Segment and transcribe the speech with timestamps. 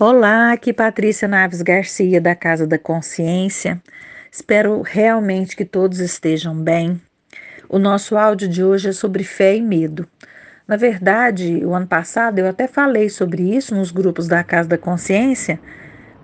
[0.00, 3.80] Olá, aqui Patrícia Naves Garcia da Casa da Consciência.
[4.28, 7.00] Espero realmente que todos estejam bem.
[7.68, 10.04] O nosso áudio de hoje é sobre fé e medo.
[10.66, 14.76] Na verdade, o ano passado eu até falei sobre isso nos grupos da Casa da
[14.76, 15.60] Consciência,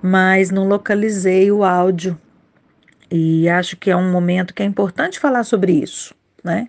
[0.03, 2.21] mas não localizei o áudio.
[3.09, 6.13] E acho que é um momento que é importante falar sobre isso,
[6.43, 6.69] né?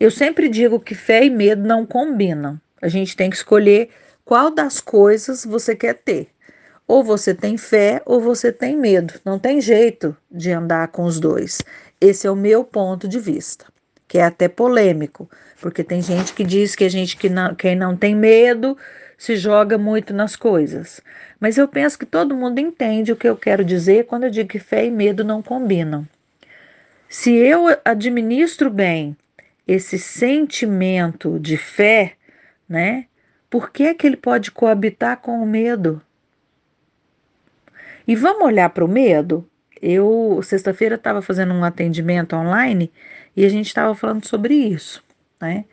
[0.00, 2.60] Eu sempre digo que fé e medo não combinam.
[2.82, 3.90] A gente tem que escolher
[4.24, 6.28] qual das coisas você quer ter.
[6.90, 9.14] Ou você tem fé ou você tem medo.
[9.24, 11.62] Não tem jeito de andar com os dois.
[12.00, 13.66] Esse é o meu ponto de vista,
[14.08, 15.30] que é até polêmico,
[15.60, 18.76] porque tem gente que diz que a gente que não, quem não tem medo
[19.16, 21.00] se joga muito nas coisas.
[21.38, 24.48] Mas eu penso que todo mundo entende o que eu quero dizer quando eu digo
[24.48, 26.04] que fé e medo não combinam.
[27.08, 29.16] Se eu administro bem
[29.64, 32.14] esse sentimento de fé,
[32.68, 33.04] né?
[33.48, 36.02] Por que, que ele pode coabitar com o medo?
[38.10, 39.48] E vamos olhar para o medo?
[39.80, 42.90] Eu, sexta-feira, estava fazendo um atendimento online
[43.36, 45.00] e a gente estava falando sobre isso,
[45.40, 45.64] né?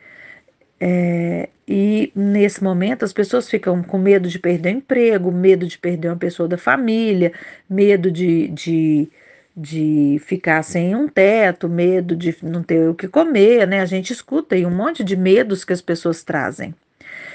[0.78, 5.76] É, e nesse momento as pessoas ficam com medo de perder o emprego, medo de
[5.76, 7.32] perder uma pessoa da família,
[7.68, 9.08] medo de, de,
[9.56, 13.80] de ficar sem um teto, medo de não ter o que comer, né?
[13.80, 16.72] A gente escuta aí um monte de medos que as pessoas trazem.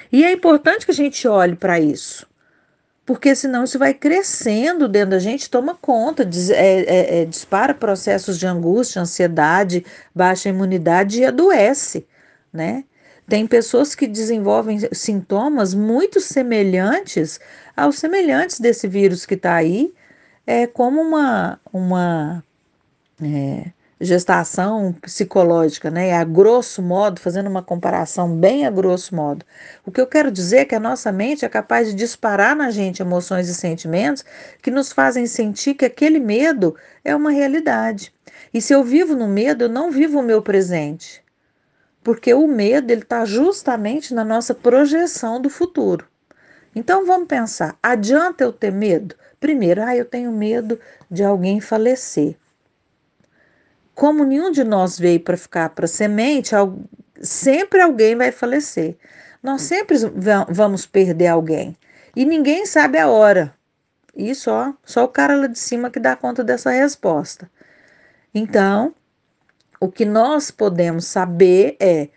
[0.09, 2.25] E é importante que a gente olhe para isso
[3.05, 7.73] porque senão isso vai crescendo dentro da gente, toma conta, diz, é, é, é, dispara
[7.73, 12.07] processos de angústia, ansiedade, baixa imunidade e adoece,
[12.51, 12.85] né?
[13.27, 17.39] Tem pessoas que desenvolvem sintomas muito semelhantes
[17.75, 19.93] aos semelhantes desse vírus que está aí,
[20.45, 22.43] é como uma, uma
[23.21, 23.71] é,
[24.03, 26.13] gestação psicológica, né?
[26.13, 29.45] A grosso modo, fazendo uma comparação bem a grosso modo.
[29.85, 32.69] O que eu quero dizer é que a nossa mente é capaz de disparar na
[32.69, 34.23] gente emoções e sentimentos
[34.61, 38.13] que nos fazem sentir que aquele medo é uma realidade.
[38.53, 41.23] E se eu vivo no medo, eu não vivo o meu presente.
[42.03, 46.05] Porque o medo ele está justamente na nossa projeção do futuro.
[46.75, 49.15] Então vamos pensar: adianta eu ter medo?
[49.39, 52.37] Primeiro, ah, eu tenho medo de alguém falecer
[53.95, 56.51] como nenhum de nós veio para ficar para semente,
[57.21, 58.97] sempre alguém vai falecer.
[59.41, 59.97] Nós sempre
[60.49, 61.77] vamos perder alguém.
[62.15, 63.53] E ninguém sabe a hora.
[64.15, 64.49] Isso,
[64.85, 67.49] só o cara lá de cima que dá conta dessa resposta.
[68.33, 68.93] Então,
[69.79, 72.09] o que nós podemos saber é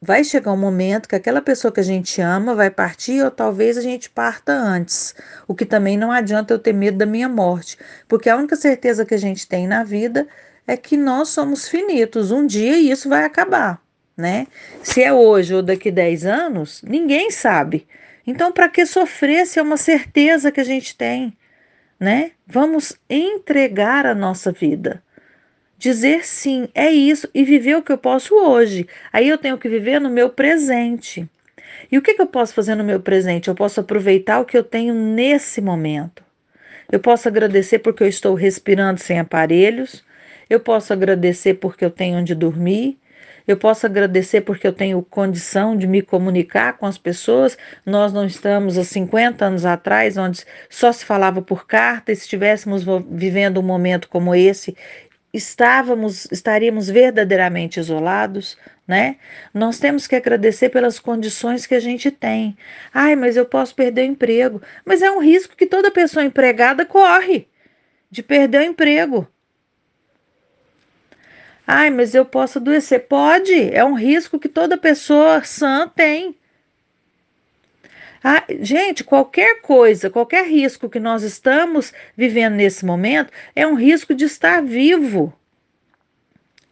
[0.00, 3.76] vai chegar um momento que aquela pessoa que a gente ama vai partir ou talvez
[3.76, 5.14] a gente parta antes.
[5.46, 7.76] O que também não adianta eu ter medo da minha morte,
[8.06, 12.30] porque a única certeza que a gente tem na vida é que nós somos finitos.
[12.30, 13.80] Um dia isso vai acabar,
[14.16, 14.46] né?
[14.82, 17.86] Se é hoje ou daqui 10 anos, ninguém sabe.
[18.26, 21.32] Então, para que sofrer se é uma certeza que a gente tem,
[21.98, 22.32] né?
[22.46, 25.02] Vamos entregar a nossa vida.
[25.78, 28.86] Dizer sim, é isso e viver o que eu posso hoje.
[29.12, 31.28] Aí eu tenho que viver no meu presente.
[31.90, 33.48] E o que, que eu posso fazer no meu presente?
[33.48, 36.22] Eu posso aproveitar o que eu tenho nesse momento.
[36.90, 40.04] Eu posso agradecer porque eu estou respirando sem aparelhos.
[40.48, 42.98] Eu posso agradecer porque eu tenho onde dormir.
[43.46, 47.56] Eu posso agradecer porque eu tenho condição de me comunicar com as pessoas.
[47.84, 52.22] Nós não estamos há 50 anos atrás, onde só se falava por carta, e se
[52.22, 54.76] estivéssemos vivendo um momento como esse,
[55.32, 59.16] estávamos, estaríamos verdadeiramente isolados, né?
[59.52, 62.56] Nós temos que agradecer pelas condições que a gente tem.
[62.92, 64.60] Ai, mas eu posso perder o emprego.
[64.84, 67.48] Mas é um risco que toda pessoa empregada corre
[68.10, 69.26] de perder o emprego.
[71.70, 73.08] Ai, mas eu posso adoecer.
[73.08, 76.34] Pode, é um risco que toda pessoa sã tem.
[78.24, 84.14] Ah, gente, qualquer coisa, qualquer risco que nós estamos vivendo nesse momento é um risco
[84.14, 85.30] de estar vivo.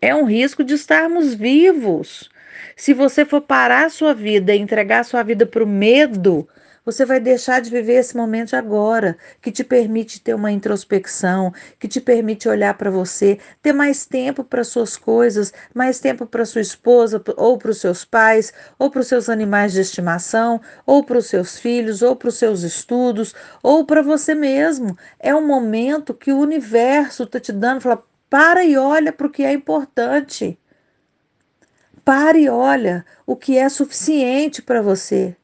[0.01, 2.31] É um risco de estarmos vivos.
[2.75, 6.49] Se você for parar a sua vida e entregar a sua vida para o medo,
[6.87, 11.89] você vai deixar de viver esse momento agora, que te permite ter uma introspecção, que
[11.89, 16.61] te permite olhar para você, ter mais tempo para suas coisas, mais tempo para sua
[16.61, 21.19] esposa, ou para os seus pais, ou para os seus animais de estimação, ou para
[21.19, 23.35] os seus filhos, ou para os seus estudos,
[23.65, 24.97] ou para você mesmo.
[25.19, 29.31] É um momento que o universo está te dando, fala, para e olha para o
[29.31, 30.57] que é importante.
[32.05, 35.37] Para e olha o que é suficiente para você.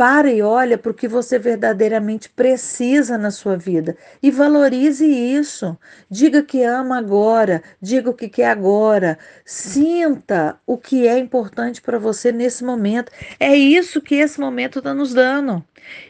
[0.00, 5.76] Para e olha para o que você verdadeiramente precisa na sua vida e valorize isso.
[6.10, 9.18] Diga que ama agora, diga o que quer agora.
[9.44, 13.12] Sinta o que é importante para você nesse momento.
[13.38, 15.62] É isso que esse momento está nos dando.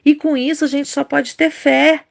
[0.04, 2.04] E com isso a gente só pode ter fé.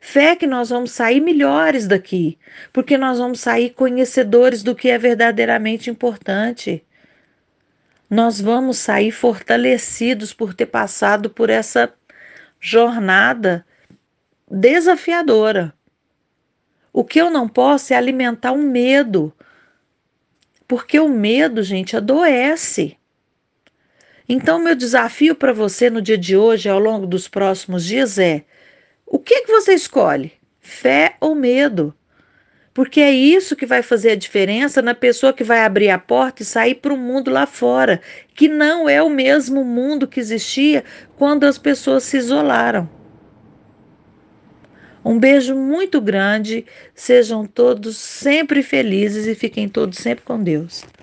[0.00, 2.36] Fé que nós vamos sair melhores daqui,
[2.72, 6.84] porque nós vamos sair conhecedores do que é verdadeiramente importante
[8.08, 11.92] nós vamos sair fortalecidos por ter passado por essa
[12.60, 13.66] jornada
[14.50, 15.74] desafiadora.
[16.92, 19.32] O que eu não posso é alimentar um medo,
[20.66, 22.96] porque o medo, gente, adoece.
[24.28, 28.44] Então, meu desafio para você no dia de hoje, ao longo dos próximos dias, é:
[29.04, 30.32] o que, que você escolhe?
[30.58, 31.94] Fé ou medo?
[32.76, 36.42] Porque é isso que vai fazer a diferença na pessoa que vai abrir a porta
[36.42, 38.02] e sair para o mundo lá fora,
[38.34, 40.84] que não é o mesmo mundo que existia
[41.16, 42.86] quando as pessoas se isolaram.
[45.02, 50.84] Um beijo muito grande, sejam todos sempre felizes e fiquem todos sempre com Deus.